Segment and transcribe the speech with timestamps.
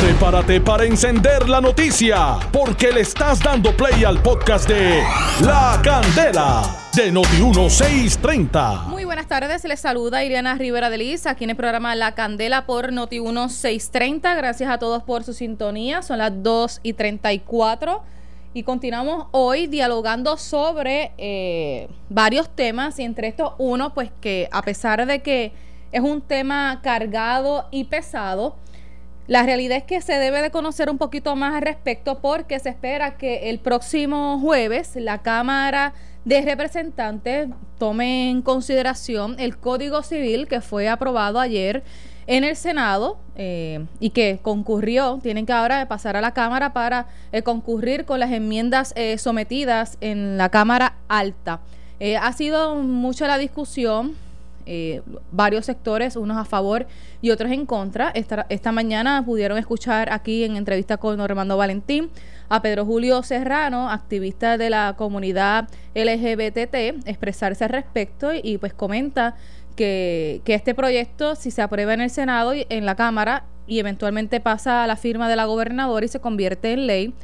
[0.00, 5.02] Prepárate para encender la noticia, porque le estás dando play al podcast de
[5.42, 6.62] La Candela
[6.94, 8.86] de Noti1630.
[8.86, 12.64] Muy buenas tardes, les saluda Ileana Rivera de Liz, aquí en el programa La Candela
[12.64, 14.36] por Noti1630.
[14.38, 18.02] Gracias a todos por su sintonía, son las 2 y 34
[18.54, 24.62] y continuamos hoy dialogando sobre eh, varios temas y entre estos uno, pues que a
[24.62, 25.52] pesar de que
[25.92, 28.56] es un tema cargado y pesado,
[29.30, 32.68] la realidad es que se debe de conocer un poquito más al respecto porque se
[32.68, 40.48] espera que el próximo jueves la Cámara de Representantes tome en consideración el Código Civil
[40.48, 41.84] que fue aprobado ayer
[42.26, 47.06] en el Senado eh, y que concurrió, tienen que ahora pasar a la Cámara para
[47.30, 51.60] eh, concurrir con las enmiendas eh, sometidas en la Cámara Alta.
[52.20, 54.16] ha sido mucha la discusión,
[55.32, 56.86] varios sectores, unos a favor
[57.20, 58.10] y otros en contra.
[58.10, 62.10] Esta, esta mañana pudieron escuchar aquí en entrevista con Normando Valentín
[62.48, 69.36] a Pedro Julio Serrano, activista de la comunidad LGBTT, expresarse al respecto y pues comenta
[69.76, 74.40] que, este proyecto, si se aprueba en el Senado y en la Cámara y eventualmente
[74.40, 77.14] pasa a la firma de la gobernadora y se convierte en ley,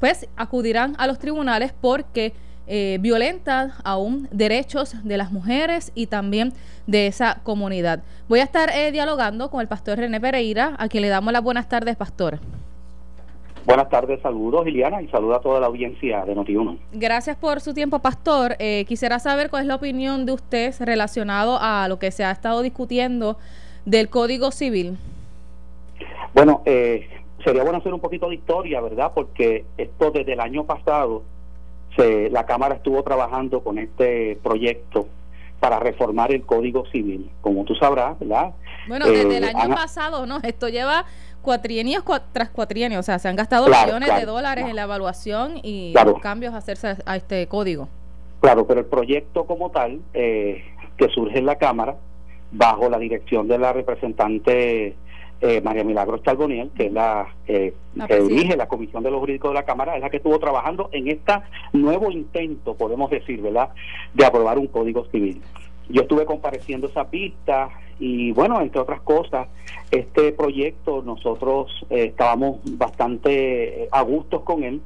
[0.00, 2.32] pues acudirán a los tribunales porque
[2.66, 6.52] eh, violenta aún derechos de las mujeres y también
[6.86, 8.02] de esa comunidad.
[8.28, 11.42] Voy a estar eh, dialogando con el pastor René Pereira, a quien le damos las
[11.42, 12.38] buenas tardes, pastor.
[13.66, 16.78] Buenas tardes, saludos Liliana y saludos a toda la audiencia de Notiuno.
[16.92, 18.54] Gracias por su tiempo, Pastor.
[18.60, 22.30] Eh, quisiera saber cuál es la opinión de usted relacionado a lo que se ha
[22.30, 23.38] estado discutiendo
[23.84, 24.96] del Código Civil.
[26.32, 27.08] Bueno, eh,
[27.44, 29.10] sería bueno hacer un poquito de historia, ¿verdad?
[29.12, 31.24] Porque esto desde el año pasado,
[31.96, 35.08] se, la Cámara estuvo trabajando con este proyecto
[35.60, 38.52] para reformar el Código Civil, como tú sabrás, ¿verdad?
[38.88, 40.38] Bueno, desde el eh, año pasado, ¿no?
[40.42, 41.06] Esto lleva
[41.42, 45.94] cuatrienios tras cuatrienios, o sea, se han gastado millones de dólares en la evaluación y
[46.04, 47.88] los cambios a hacerse a este código.
[48.40, 50.62] Claro, pero el proyecto como tal, eh,
[50.96, 51.96] que surge en la Cámara,
[52.52, 54.94] bajo la dirección de la representante
[55.40, 57.74] eh, María Milagros Charboniel, que es la eh,
[58.08, 60.88] que dirige la Comisión de los Jurídicos de la Cámara, es la que estuvo trabajando
[60.92, 61.32] en este
[61.72, 63.70] nuevo intento, podemos decir, ¿verdad?,
[64.14, 65.40] de aprobar un código civil.
[65.88, 69.48] Yo estuve compareciendo esa pista y bueno, entre otras cosas,
[69.90, 74.80] este proyecto nosotros eh, estábamos bastante eh, a gustos con él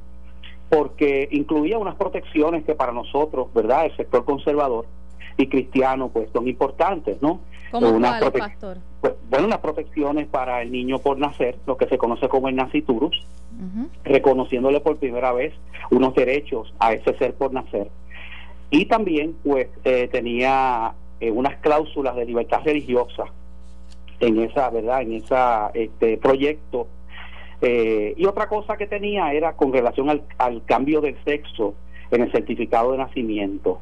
[0.69, 3.85] porque incluía unas protecciones que para nosotros, ¿verdad?
[3.85, 4.85] El sector conservador
[5.37, 7.41] y cristiano pues son importantes, ¿no?
[7.71, 7.99] ¿Cómo
[8.31, 8.77] pastor?
[8.99, 12.55] Pues, bueno, unas protecciones para el niño por nacer, lo que se conoce como el
[12.55, 13.25] naciturus,
[14.03, 15.53] reconociéndole por primera vez
[15.89, 17.89] unos derechos a ese ser por nacer.
[18.69, 23.25] Y también pues eh, tenía eh, unas cláusulas de libertad religiosa
[24.21, 26.87] en esa verdad en esa este proyecto
[27.61, 31.75] eh, y otra cosa que tenía era con relación al, cambio del sexo
[32.09, 33.79] en el certificado de nacimiento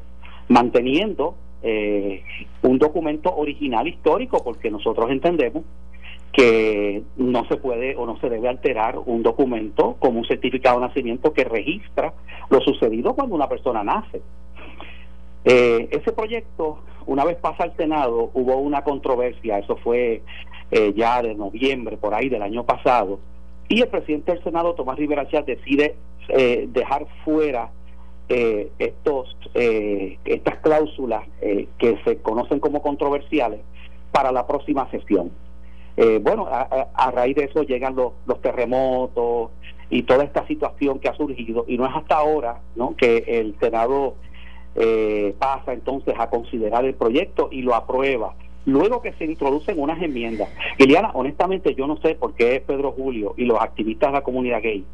[0.50, 2.22] manteniendo eh,
[2.62, 5.64] un documento original histórico porque nosotros entendemos
[6.32, 10.86] que no se puede o no se debe alterar un documento como un certificado de
[10.86, 12.12] nacimiento que registra
[12.50, 14.20] lo sucedido cuando una persona nace.
[15.44, 20.22] ese proyecto una vez pasa al Senado, hubo una controversia, eso fue
[20.70, 23.18] eh, ya de noviembre, por ahí del año pasado,
[23.68, 25.96] y el presidente del Senado, Tomás Rivera decide
[26.28, 27.70] eh, dejar fuera
[28.30, 33.60] eh, estos estas cláusulas que se conocen como controversiales
[34.12, 35.30] para la próxima sesión.
[36.22, 39.50] bueno, a, raíz de eso llegan los, los terremotos
[39.90, 42.94] y toda esta situación que ha surgido, y no es hasta ahora ¿no?
[42.96, 44.14] que el Senado
[44.76, 48.34] eh, pasa entonces a considerar el proyecto y lo aprueba.
[48.66, 50.48] Luego que se introducen unas enmiendas.
[50.78, 54.62] Liliana, honestamente yo no sé por qué Pedro Julio y los activistas de la comunidad
[54.62, 54.84] gay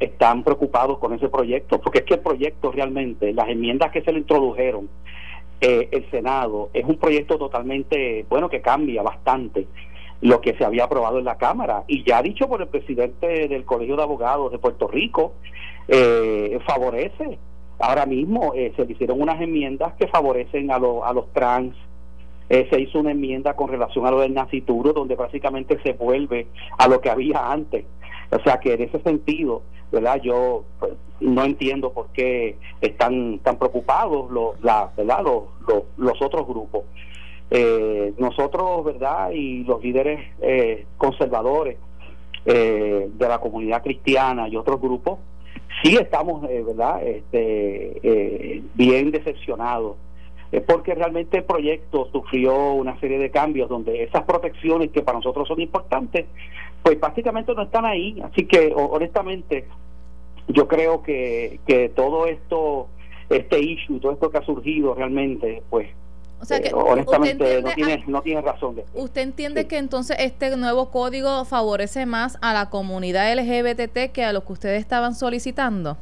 [0.00, 4.12] están preocupados con ese proyecto, porque es que el proyecto realmente, las enmiendas que se
[4.12, 4.88] le introdujeron,
[5.60, 9.66] eh, el Senado, es un proyecto totalmente, bueno, que cambia bastante
[10.22, 13.64] lo que se había aprobado en la Cámara y ya dicho por el presidente del
[13.64, 15.34] Colegio de Abogados de Puerto Rico,
[15.86, 17.38] eh, favorece
[17.80, 21.74] Ahora mismo eh, se hicieron unas enmiendas que favorecen a, a los trans.
[22.50, 26.48] Eh, se hizo una enmienda con relación a lo del nacituro, donde básicamente se vuelve
[26.76, 27.86] a lo que había antes.
[28.30, 30.20] O sea que en ese sentido, ¿verdad?
[30.22, 35.22] Yo pues, no entiendo por qué están tan preocupados los, la, ¿verdad?
[35.22, 36.84] Los, los, otros grupos.
[37.50, 39.30] Eh, nosotros, ¿verdad?
[39.32, 40.20] Y los líderes
[40.96, 41.76] conservadores
[42.44, 45.18] de la comunidad cristiana y otros grupos,
[45.82, 49.96] sí estamos, eh, ¿verdad?, este, eh, bien decepcionados,
[50.52, 55.18] es porque realmente el proyecto sufrió una serie de cambios donde esas protecciones que para
[55.18, 56.26] nosotros son importantes,
[56.82, 58.20] pues prácticamente no están ahí.
[58.22, 59.66] Así que honestamente
[60.48, 62.88] yo creo que, que todo esto,
[63.28, 65.88] este issue, todo esto que ha surgido realmente, pues
[66.40, 70.16] o sea que eh, honestamente no tiene, no tiene razón de ¿Usted entiende que entonces
[70.18, 75.14] este nuevo código favorece más a la comunidad LGBT que a lo que ustedes estaban
[75.14, 75.98] solicitando?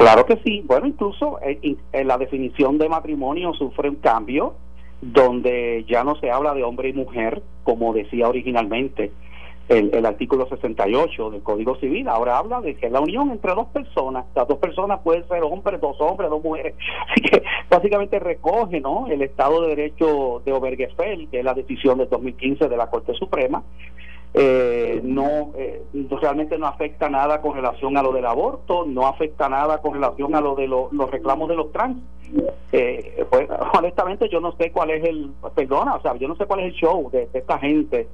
[0.00, 0.62] Claro que sí.
[0.64, 4.54] Bueno, incluso en, la definición de matrimonio sufre un cambio
[5.02, 9.12] donde ya no se habla de hombre y mujer, como decía originalmente
[9.68, 12.08] el, artículo 68 del Código Civil.
[12.08, 14.24] Ahora habla de que la unión entre dos personas.
[14.34, 16.74] Las dos personas pueden ser hombres, dos hombres, dos mujeres.
[17.10, 19.06] Así que básicamente recoge ¿no?
[19.06, 23.12] el Estado de Derecho de Obergefell, que es la decisión del 2015 de la Corte
[23.12, 23.62] Suprema,
[24.32, 25.82] eh, no eh,
[26.20, 30.34] realmente no afecta nada con relación a lo del aborto, no afecta nada con relación
[30.34, 31.98] a lo de los reclamos de los trans.
[32.70, 33.48] Eh, pues
[33.78, 36.66] honestamente yo no sé cuál es el, perdona, o sea, yo no sé cuál es
[36.66, 38.08] el show de, esta gente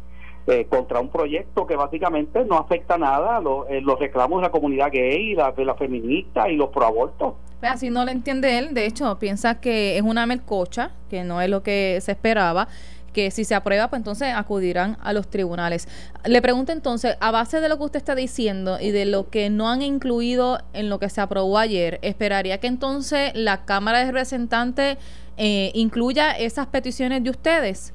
[0.47, 4.91] eh, contra un proyecto que básicamente no afecta nada a los reclamos de la comunidad
[4.91, 7.35] gay, la, de la feminista y los proabortos.
[7.61, 11.51] Así no lo entiende él, de hecho piensa que es una melcocha, que no es
[11.51, 12.69] lo que se esperaba
[13.17, 15.89] que si se aprueba, pues entonces acudirán a los tribunales.
[16.27, 19.49] Le pregunto entonces, a base de lo que usted está diciendo y de lo que
[19.49, 24.05] no han incluido en lo que se aprobó ayer, ¿esperaría que entonces la Cámara de
[24.13, 24.99] Representantes
[25.39, 27.95] eh, incluya esas peticiones de ustedes?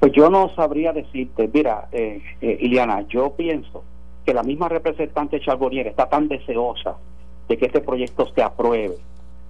[0.00, 3.84] Pues yo no sabría decirte, mira, eh, eh, Iliana, yo pienso
[4.26, 6.96] que la misma representante Charbonnier está tan deseosa
[7.48, 8.96] de que este proyecto se apruebe,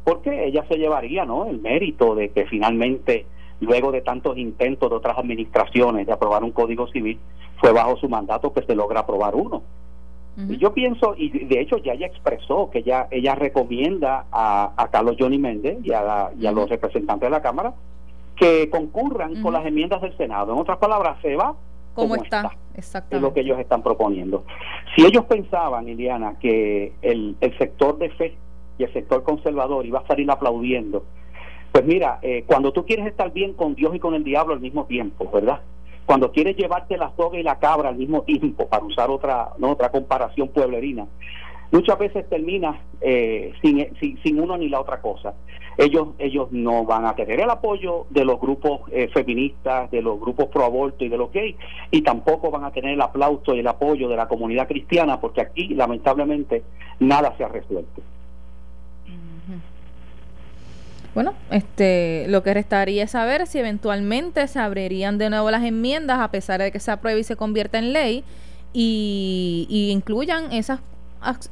[0.05, 1.47] porque ella se llevaría ¿no?
[1.47, 3.27] el mérito de que finalmente
[3.61, 7.19] luego de tantos intentos de otras administraciones de aprobar un código civil,
[7.61, 9.63] fue bajo su mandato que se logra aprobar uno.
[10.37, 15.17] Y yo pienso, y de hecho ya ella expresó que ella, ella recomienda a, Carlos
[15.19, 17.73] Johnny Méndez y a, los representantes de la Cámara
[18.37, 20.53] que concurran con las enmiendas del Senado.
[20.53, 21.55] En otras palabras, se va
[21.95, 22.51] como, está.
[22.75, 23.17] Exactamente.
[23.17, 24.45] Es lo que ellos están proponiendo.
[24.95, 28.37] Si ellos pensaban, Iliana, que el, el sector de fe
[28.77, 31.07] y el sector conservador iba a salir aplaudiendo
[31.73, 34.61] pues mira, eh, cuando tú quieres estar bien con Dios y con el diablo al
[34.61, 35.61] mismo tiempo, ¿verdad?
[36.07, 39.73] Cuando quieres llevarte la soga y la cabra al mismo tiempo, para usar otra, ¿no?
[39.73, 41.07] otra comparación pueblerina,
[41.73, 43.87] muchas veces termina eh, sin,
[44.23, 45.35] sin, uno ni la otra cosa.
[45.77, 50.19] Ellos, ellos no van a tener el apoyo de los grupos eh, feministas, de los
[50.19, 51.57] grupos pro aborto y de los gays,
[51.91, 55.43] y tampoco van a tener el aplauso y el apoyo de la comunidad cristiana, porque
[55.43, 56.63] aquí lamentablemente
[57.01, 58.01] nada se ha resuelto.
[61.17, 66.19] Bueno, este, lo que restaría es saber si eventualmente se abrirían de nuevo las enmiendas
[66.21, 68.23] a pesar de que se apruebe y se convierta en ley
[68.75, 70.81] y, incluyan esas,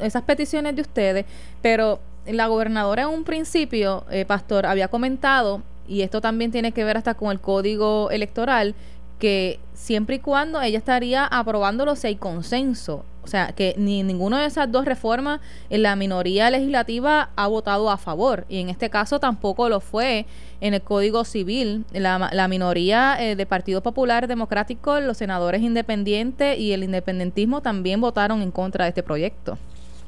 [0.01, 1.25] esas peticiones de ustedes.
[1.63, 6.85] Pero la gobernadora en un principio, eh, Pastor, había comentado, y esto también tiene que
[6.85, 8.75] ver hasta con el código electoral,
[9.19, 13.07] que siempre y cuando ella estaría aprobándolo si hay consenso.
[13.25, 15.41] O sea, que ni ninguna de esas dos reformas
[15.71, 18.45] en la minoría legislativa ha votado a favor.
[18.49, 20.27] Y en este caso tampoco lo fue
[20.61, 21.85] en el Código Civil.
[21.93, 28.01] La, la minoría eh, de Partido Popular Democrático, los senadores independientes y el independentismo también
[28.01, 29.57] votaron en contra de este proyecto.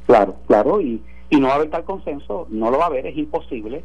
[0.07, 0.81] Claro, claro.
[0.81, 2.47] Y, y no va a haber tal consenso.
[2.51, 3.83] No lo va a haber, es imposible.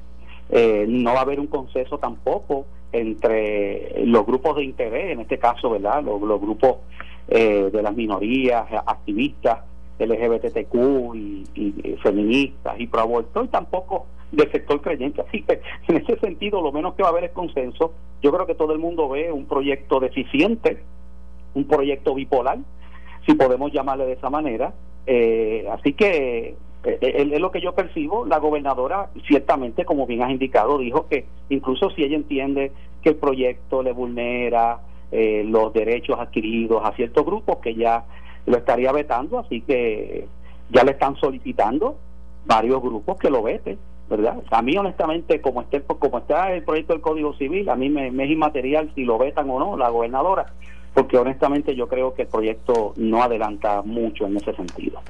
[0.50, 5.40] Eh, no va a haber un consenso tampoco entre los grupos de interés, en este
[5.40, 6.04] caso, ¿verdad?
[6.04, 6.78] Los, grupos
[7.28, 9.60] eh, de las minorías, activistas,
[10.00, 15.22] LGBTQ y, feministas y pro aborto, y tampoco del sector creyente.
[15.22, 17.94] Así que en ese sentido, lo menos que va a haber es consenso.
[18.22, 20.84] Yo creo que todo el mundo ve un proyecto deficiente,
[21.54, 22.60] un proyecto bipolar,
[23.26, 24.74] si podemos llamarle de esa manera.
[25.06, 28.26] Eh, así que eh, eh, es lo que yo percibo.
[28.26, 33.16] La gobernadora, ciertamente, como bien has indicado, dijo que incluso si ella entiende que el
[33.16, 34.80] proyecto le vulnera
[35.12, 38.06] eh, los derechos adquiridos a ciertos grupos, que ya
[38.46, 40.28] lo estaría vetando, así que
[40.70, 41.98] ya le están solicitando
[42.46, 43.78] varios grupos que lo veten,
[44.10, 44.38] ¿verdad?
[44.50, 48.12] A mí, honestamente, como, esté, como está el proyecto del Código Civil, a mí me,
[48.12, 50.48] me es inmaterial si lo vetan o no la gobernadora,
[50.94, 55.02] porque honestamente yo creo que el proyecto no adelanta mucho en ese sentido.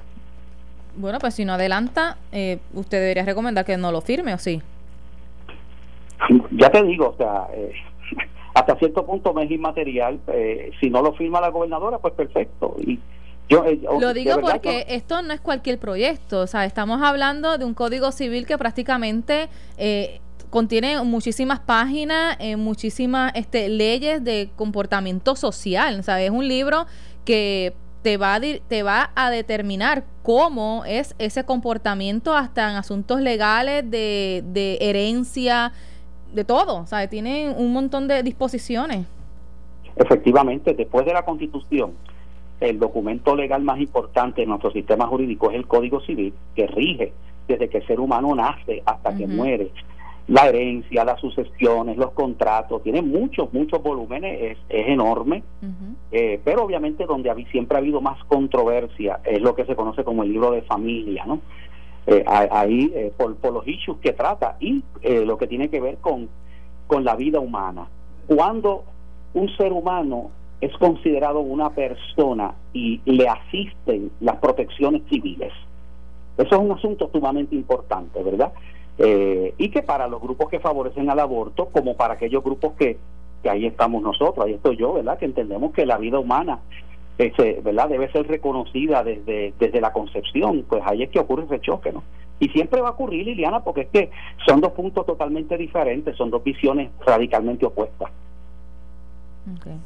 [0.95, 4.61] Bueno, pues si no adelanta, eh, usted debería recomendar que no lo firme, ¿o sí?
[6.51, 7.71] Ya te digo, o sea, eh,
[8.61, 10.19] hasta cierto punto me es inmaterial.
[10.27, 12.75] Eh, si no lo firma la gobernadora, pues perfecto.
[12.79, 12.99] Y
[13.49, 13.63] yo,
[13.99, 18.13] lo digo porque esto no es cualquier proyecto, o sea, estamos hablando de un código
[18.13, 19.49] civil que prácticamente
[20.49, 26.85] contiene muchísimas páginas, muchísimas este, leyes de comportamiento social, o sea, es un libro
[27.25, 33.21] que te va, a, te va a determinar cómo es ese comportamiento hasta en asuntos
[33.21, 35.71] legales de, de herencia,
[36.33, 36.77] de todo.
[36.77, 39.05] O sea, tiene un montón de disposiciones.
[39.95, 41.91] efectivamente, después de la Constitución,
[42.61, 47.11] el documento legal más importante en nuestro sistema jurídico es el Código Civil, que rige
[47.47, 49.71] desde que el ser humano nace hasta que muere.
[50.27, 55.43] La herencia, las sucesiones, los contratos, tiene muchos, muchos volúmenes, es, enorme,
[56.11, 60.23] eh, pero obviamente donde siempre ha habido más controversia es lo que se conoce como
[60.23, 61.41] el libro de familia, ¿no?
[62.07, 65.97] Eh, ahí, eh, por, por, los issues que trata y lo que tiene que ver
[65.97, 66.29] con,
[66.87, 67.87] con la vida humana.
[68.27, 68.83] Cuando
[69.33, 70.31] un ser humano
[70.61, 75.53] es considerado una persona y le asisten las protecciones civiles.
[76.37, 78.53] Eso es un asunto sumamente importante, ¿verdad?
[78.97, 82.97] Eh, y que para los grupos que favorecen al aborto, como para aquellos grupos que,
[83.41, 85.17] que ahí estamos nosotros, ahí estoy yo, ¿verdad?
[85.17, 86.59] Que entendemos que la vida humana
[87.17, 87.89] ese, ¿verdad?
[87.89, 92.03] debe ser reconocida desde, desde la concepción, pues ahí es que ocurre ese choque, ¿no?
[92.39, 94.09] Y siempre va a ocurrir, Liliana, porque es que
[94.47, 98.09] son dos puntos totalmente diferentes, son dos visiones radicalmente opuestas.
[99.59, 99.77] Okay.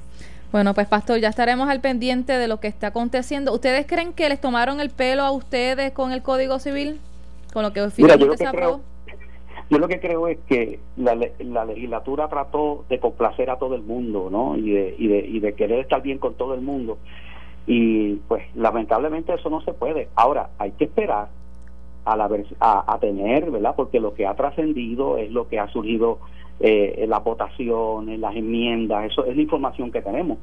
[0.53, 3.53] Bueno, pues pastor, ya estaremos al pendiente de lo que está aconteciendo.
[3.53, 7.01] ¿Ustedes creen que les tomaron el pelo a ustedes con el Código Civil?
[7.51, 8.79] Con lo que finalmente se aprobó.
[9.69, 13.81] Yo lo que creo es que la, la, legislatura trató de complacer a todo el
[13.81, 14.55] mundo, ¿no?
[14.57, 16.99] Y de, y, de, y de querer estar bien con todo el mundo.
[17.65, 20.09] Y pues lamentablemente eso no se puede.
[20.15, 21.29] Ahora, hay que esperar
[22.05, 22.29] a, la,
[22.59, 23.73] a, a tener, ¿verdad?
[23.75, 26.19] Porque lo que ha trascendido es lo que ha surgido
[26.59, 30.37] eh, en las votaciones, las enmiendas, eso es la información que tenemos.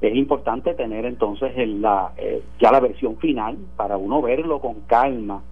[0.00, 5.42] Es importante tener entonces la, eh, ya la versión final para uno verlo con calma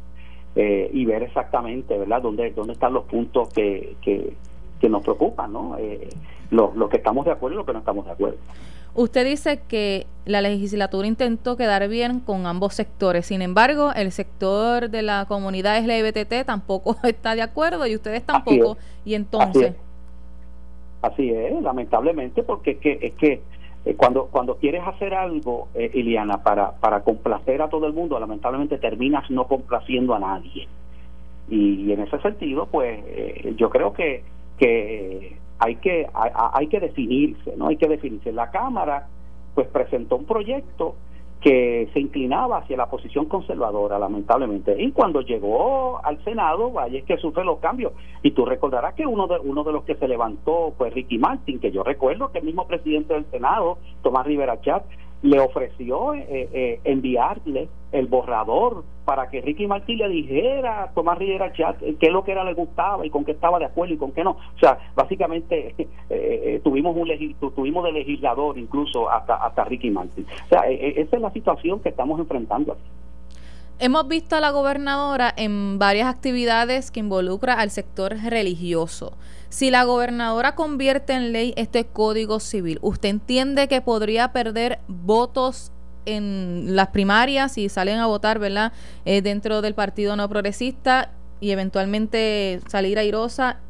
[0.56, 5.76] eh, y ver exactamente, ¿verdad?, dónde, dónde están los puntos que, que, nos preocupan, ¿no?
[5.78, 6.08] Eh,
[6.50, 8.38] los lo que estamos de acuerdo y los que no estamos de acuerdo.
[8.94, 14.90] Usted dice que la legislatura intentó quedar bien con ambos sectores, sin embargo, el sector
[14.90, 19.74] de la comunidad LGBT tampoco está de acuerdo y ustedes tampoco, y entonces...
[21.00, 23.40] Así es, lamentablemente, porque es que, es que
[23.84, 28.18] eh, cuando, cuando quieres hacer algo, eh, Iliana, para, para complacer a todo el mundo,
[28.18, 30.68] lamentablemente terminas no complaciendo a nadie.
[31.48, 34.22] Y, en ese sentido, pues eh, yo creo que,
[34.58, 37.68] que hay que hay, que definirse, ¿no?
[37.68, 38.32] Hay que definirse.
[38.32, 39.06] La Cámara,
[39.54, 40.94] pues presentó un proyecto
[41.40, 44.74] que se inclinaba hacia la posición conservadora, lamentablemente.
[44.82, 47.92] Y cuando llegó al Senado, vaya es que sufre los cambios.
[48.22, 51.60] Y tú recordarás que uno de, uno de los que se levantó fue Ricky Martin,
[51.60, 54.82] que yo recuerdo que el mismo presidente del Senado, Tomás Rivera Chat,
[55.22, 61.18] le ofreció eh, eh, enviarle el borrador para que Ricky Martí le dijera a Tomás
[61.18, 63.94] Rivera Chat qué es lo que era le gustaba y con qué estaba de acuerdo
[63.94, 64.32] y con qué no.
[64.32, 65.74] O sea, básicamente
[66.10, 67.08] eh, tuvimos un
[67.54, 70.26] tuvimos de legislador incluso hasta, hasta Ricky Martin.
[70.44, 72.82] O sea, esa es la situación que estamos enfrentando aquí.
[73.80, 79.16] Hemos visto a la gobernadora en varias actividades que involucra al sector religioso.
[79.50, 85.70] Si la gobernadora convierte en ley este código civil, ¿usted entiende que podría perder votos
[86.06, 88.72] en las primarias si salen a votar, ¿verdad?
[89.04, 93.60] Eh, dentro del partido no progresista y eventualmente salir airosa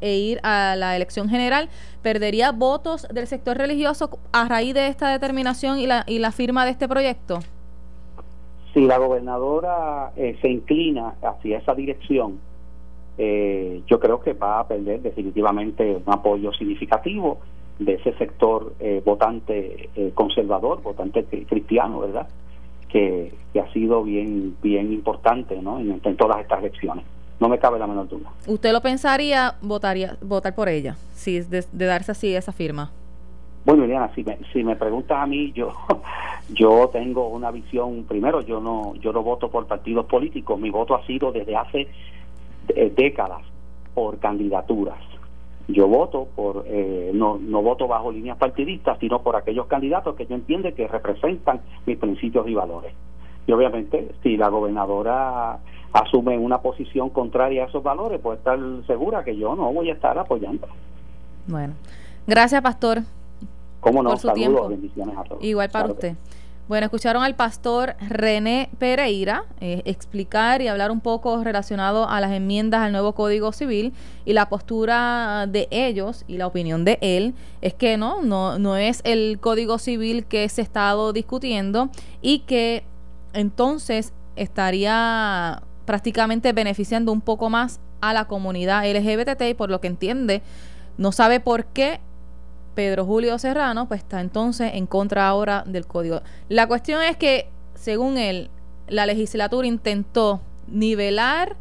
[0.00, 1.68] e ir a la elección general,
[2.02, 6.64] ¿perdería votos del sector religioso a raíz de esta determinación y la, y la firma
[6.64, 7.38] de este proyecto?
[8.74, 12.40] Si la gobernadora eh, se inclina hacia esa dirección,
[13.16, 17.38] eh, yo creo que va a perder definitivamente un apoyo significativo
[17.78, 22.28] de ese sector eh, votante conservador, votante cristiano, ¿verdad?
[22.88, 25.78] Que, ha sido bien bien importante ¿no?
[25.78, 27.04] en, todas estas elecciones.
[27.38, 28.30] No me cabe la menor duda.
[28.48, 32.90] ¿Usted lo pensaría votaría votar por ella, si de, de darse así esa firma?
[33.64, 35.72] Bueno, Eliana, si me, si me preguntas a mí, yo
[36.50, 40.94] yo tengo una visión, primero, yo no yo no voto por partidos políticos, mi voto
[40.94, 41.88] ha sido desde hace
[42.68, 43.42] eh, décadas
[43.94, 44.98] por candidaturas.
[45.66, 50.26] Yo voto por, eh, no, no voto bajo líneas partidistas, sino por aquellos candidatos que
[50.26, 52.92] yo entiendo que representan mis principios y valores.
[53.46, 55.58] Y obviamente, si la gobernadora
[55.94, 59.94] asume una posición contraria a esos valores, puede estar segura que yo no voy a
[59.94, 60.66] estar apoyando.
[61.46, 61.74] Bueno,
[62.26, 63.02] gracias, Pastor.
[63.84, 64.10] ¿Cómo no?
[64.10, 64.70] Por su tiempo.
[65.40, 66.16] Igual para usted.
[66.66, 72.32] Bueno, escucharon al pastor René Pereira eh, explicar y hablar un poco relacionado a las
[72.32, 73.92] enmiendas al nuevo Código Civil
[74.24, 78.78] y la postura de ellos y la opinión de él es que no, no, no
[78.78, 81.90] es el Código Civil que se ha estado discutiendo
[82.22, 82.84] y que
[83.34, 89.88] entonces estaría prácticamente beneficiando un poco más a la comunidad LGBT y por lo que
[89.88, 90.40] entiende
[90.96, 92.00] no sabe por qué
[92.74, 96.22] Pedro Julio Serrano, pues está entonces en contra ahora del código.
[96.48, 98.50] La cuestión es que, según él,
[98.88, 101.56] la legislatura intentó nivelar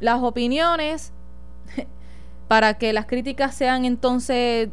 [0.00, 1.12] las opiniones
[2.48, 4.68] para que las críticas sean entonces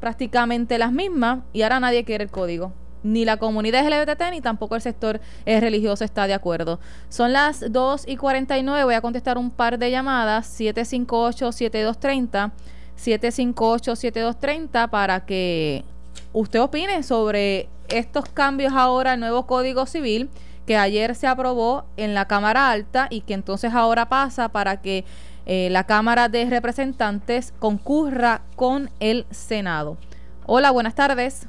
[0.00, 2.72] prácticamente las mismas y ahora nadie quiere el código.
[3.02, 6.80] Ni la comunidad LGBT ni tampoco el sector religioso está de acuerdo.
[7.10, 8.84] Son las 2 y 49.
[8.84, 10.58] Voy a contestar un par de llamadas.
[10.58, 12.52] 758-7230.
[12.96, 15.84] 758-7230 para que
[16.32, 20.30] usted opine sobre estos cambios ahora al nuevo Código Civil
[20.66, 25.04] que ayer se aprobó en la Cámara Alta y que entonces ahora pasa para que
[25.46, 29.98] eh, la Cámara de Representantes concurra con el Senado.
[30.46, 31.46] Hola, buenas tardes.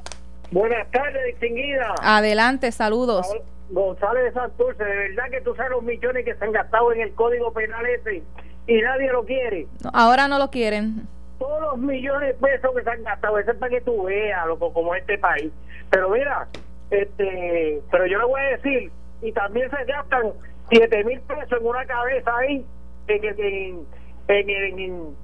[0.52, 1.96] Buenas tardes, distinguida.
[2.02, 3.28] Adelante, saludos.
[3.70, 7.02] González de Santurce, de verdad que tú sabes los millones que se han gastado en
[7.02, 8.22] el Código Penal ese
[8.68, 9.68] y nadie lo quiere.
[9.94, 11.08] ahora no lo quieren.
[11.40, 14.48] Todos los millones de pesos que se han gastado, eso es para que tú veas,
[14.48, 15.52] loco, como este país.
[15.90, 16.48] Pero mira,
[16.90, 20.32] este, pero yo le voy a decir, y también se gastan
[20.70, 22.66] 7 mil pesos en una cabeza ahí,
[23.08, 23.86] en,
[24.28, 25.16] en, en,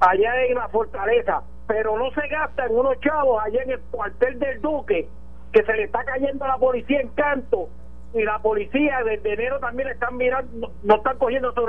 [0.00, 4.60] allá en la fortaleza, pero no se gastan unos chavos allá en el cuartel del
[4.60, 5.08] Duque,
[5.52, 7.68] que se le está cayendo a la policía en canto,
[8.12, 11.66] y la policía desde enero también están mirando, no, están cogiendo su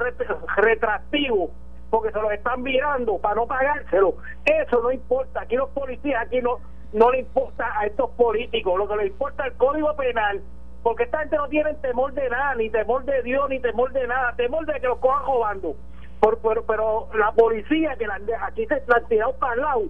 [0.58, 1.50] retractivos
[1.89, 4.15] porque se los están mirando para no pagárselo.
[4.46, 5.42] Eso no importa.
[5.42, 6.60] Aquí los policías, aquí no,
[6.94, 8.77] no le importa a estos políticos.
[8.77, 10.42] Lo que le importa es el código penal
[10.86, 14.06] porque esta gente no tiene temor de nada, ni temor de Dios, ni temor de
[14.06, 15.75] nada, temor de que los cojan robando.
[16.20, 18.06] Por, pero, la policía que
[18.39, 19.82] aquí se la han tirado para el lado,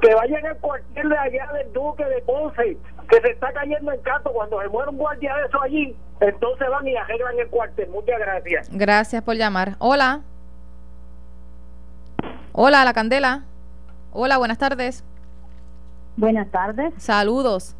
[0.00, 2.76] que vayan al cuartel de allá del Duque de Ponce,
[3.08, 6.68] que se está cayendo en canto cuando se muere un guardia de eso allí, entonces
[6.68, 7.88] van y arreglan el cuartel.
[7.90, 8.68] Muchas gracias.
[8.72, 9.76] Gracias por llamar.
[9.78, 10.22] Hola.
[12.54, 13.44] Hola, la candela.
[14.12, 15.02] Hola, buenas tardes.
[16.18, 16.92] Buenas tardes.
[16.98, 17.74] Saludos.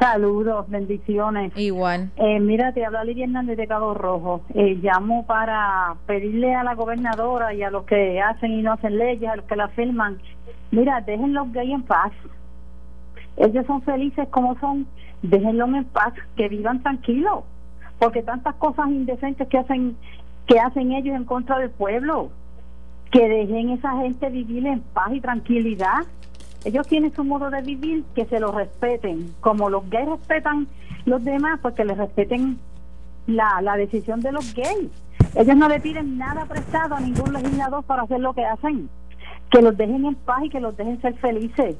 [0.00, 1.52] Saludos, bendiciones.
[1.56, 2.10] Igual.
[2.16, 4.42] Eh, mira, te habla Lidia Hernández de Cabo Rojo.
[4.54, 8.98] Eh, llamo para pedirle a la gobernadora y a los que hacen y no hacen
[8.98, 10.18] leyes, a los que la firman,
[10.72, 12.12] mira, dejen los gays en paz.
[13.36, 14.88] Ellos son felices como son,
[15.22, 17.44] déjenlos en paz, que vivan tranquilos,
[18.00, 19.96] porque tantas cosas indecentes que hacen
[20.48, 22.30] que hacen ellos en contra del pueblo,
[23.10, 26.06] que dejen esa gente vivir en paz y tranquilidad
[26.64, 29.32] ellos tienen su modo de vivir, que se lo respeten.
[29.40, 30.66] Como los gays respetan
[31.04, 32.58] los demás, pues que les respeten
[33.26, 34.90] la, la decisión de los gays.
[35.34, 38.88] Ellos no le piden nada prestado a ningún legislador para hacer lo que hacen.
[39.50, 41.76] Que los dejen en paz y que los dejen ser felices.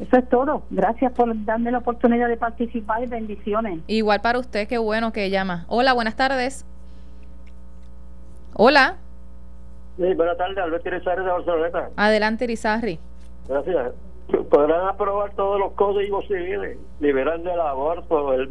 [0.00, 0.64] Eso es todo.
[0.70, 3.80] Gracias por darme la oportunidad de participar y bendiciones.
[3.86, 5.66] Igual para usted, qué bueno que llama.
[5.68, 6.64] Hola, buenas tardes.
[8.54, 8.96] Hola.
[10.00, 11.90] Sí, buenas tardes, Alberto Irizarri de Barcelona.
[11.96, 12.98] Adelante, Irizarri.
[13.46, 13.92] Gracias.
[14.48, 18.48] Podrán aprobar todos los códigos civiles, liberar del aborto, el,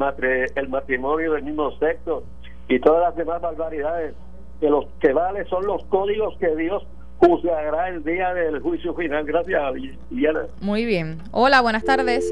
[0.56, 2.24] el matrimonio del mismo sexo
[2.68, 4.14] y todas las demás barbaridades.
[4.60, 6.86] Que los que vale son los códigos que Dios
[7.18, 9.26] juzgará el día del juicio final.
[9.26, 9.74] Gracias,
[10.12, 10.42] Diana.
[10.62, 11.18] Muy bien.
[11.32, 12.32] Hola, buenas tardes.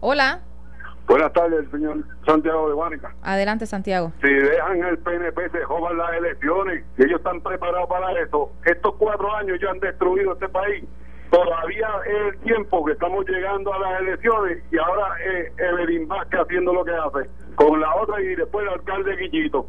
[0.00, 0.42] Hola.
[1.06, 3.14] Buenas tardes, señor Santiago de Guánica.
[3.22, 4.12] Adelante, Santiago.
[4.22, 8.50] Si dejan el PNP, se jodan las elecciones y ellos están preparados para eso.
[8.64, 10.84] Estos cuatro años ya han destruido este país
[11.34, 16.40] todavía es el tiempo que estamos llegando a las elecciones y ahora es Evelyn Vázquez
[16.40, 19.66] haciendo lo que hace con la otra y después el alcalde Guillito.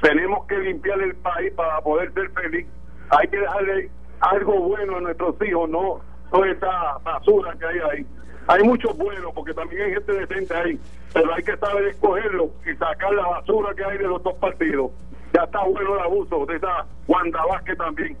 [0.00, 2.68] Tenemos que limpiar el país para poder ser feliz.
[3.10, 8.06] Hay que dejarle algo bueno a nuestros hijos, no toda esta basura que hay ahí.
[8.48, 10.80] Hay muchos buenos, porque también hay gente decente ahí,
[11.12, 14.90] pero hay que saber escogerlo y sacar la basura que hay de los dos partidos.
[15.34, 18.16] Ya está bueno el abuso de esa Wanda Vázquez también.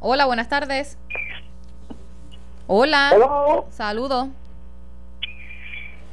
[0.00, 0.98] Hola, buenas tardes.
[2.66, 3.10] Hola.
[3.70, 4.28] Saludos.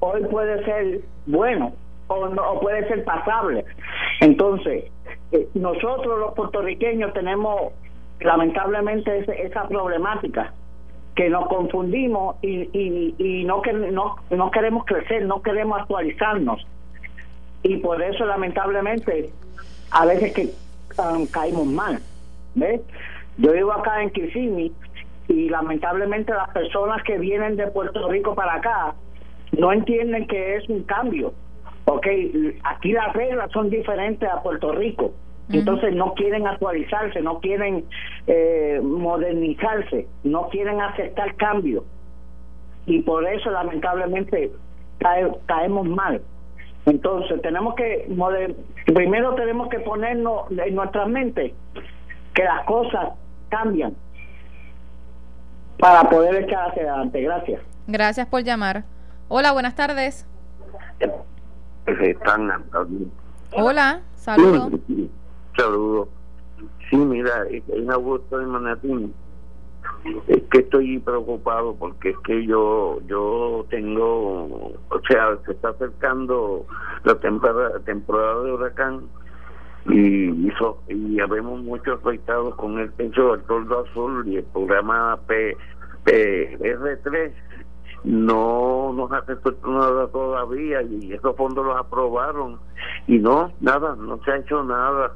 [0.00, 1.72] hoy puede ser bueno
[2.08, 3.64] o, o puede ser pasable.
[4.20, 4.90] Entonces,
[5.32, 7.72] eh, nosotros los puertorriqueños tenemos
[8.20, 10.52] lamentablemente esa problemática
[11.14, 16.66] que nos confundimos y, y, y no, que, no, no queremos crecer, no queremos actualizarnos.
[17.62, 19.30] Y por eso, lamentablemente,
[19.90, 20.50] a veces que
[20.98, 22.00] um, caímos mal.
[22.54, 22.80] ¿ves?
[23.38, 24.72] Yo vivo acá en Kissimmee
[25.28, 28.94] y lamentablemente las personas que vienen de Puerto Rico para acá
[29.56, 31.32] no entienden que es un cambio.
[31.86, 32.06] Ok,
[32.64, 35.12] aquí las reglas son diferentes a Puerto Rico.
[35.52, 37.84] Entonces no quieren actualizarse, no quieren
[38.26, 41.84] eh, modernizarse, no quieren aceptar cambio.
[42.86, 44.52] Y por eso lamentablemente
[45.46, 46.22] caemos mal.
[46.86, 48.08] Entonces tenemos que,
[48.86, 51.54] primero tenemos que ponernos en nuestra mente
[52.34, 53.10] que las cosas
[53.48, 53.94] cambian
[55.78, 57.22] para poder echar hacia adelante.
[57.22, 57.60] Gracias.
[57.86, 58.84] Gracias por llamar.
[59.28, 60.26] Hola, buenas tardes.
[63.52, 64.80] Hola, saludos.
[65.56, 66.08] Saludos.
[66.88, 69.14] Sí, mira, en Augusto de Manatín
[70.28, 76.66] es que estoy preocupado porque es que yo yo tengo, o sea, se está acercando
[77.04, 79.00] la temporada, temporada de huracán
[79.86, 80.50] y
[80.88, 85.56] y habemos muchos afectados con el techo del toldo azul y el programa P,
[86.04, 87.32] PR3
[88.04, 92.58] no nos ha resuelto nada todavía y esos fondos los aprobaron.
[93.06, 95.12] Y no, nada, no se ha hecho nada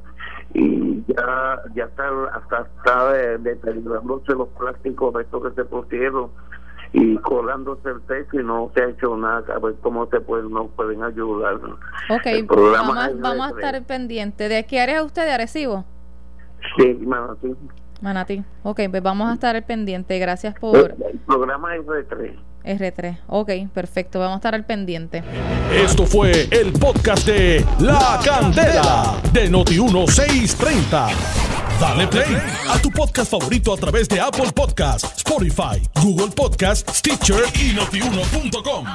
[0.55, 6.31] y ya ya está hasta está deteriorándose los plásticos estos que se pusieron
[6.93, 10.53] y colándose el techo y no se ha hecho nada a ver cómo se pueden
[10.53, 11.57] nos pueden ayudar.
[12.09, 14.49] Ok vamos, vamos a estar pendientes.
[14.49, 15.85] De qué área es usted de Arecibo
[16.79, 17.57] sí Manatí.
[18.01, 18.45] Manatí.
[18.63, 20.19] Ok pues vamos a estar pendiente.
[20.21, 23.19] Gracias por el, programa es R3 R3.
[23.29, 24.19] Ok, perfecto.
[24.19, 25.23] Vamos a estar al pendiente.
[25.73, 31.11] Esto fue el podcast de La Candela de Noti1630.
[31.81, 32.37] Dale play
[32.69, 38.87] a tu podcast favorito a través de Apple Podcasts, Spotify, Google Podcasts, Stitcher y notiuno.com.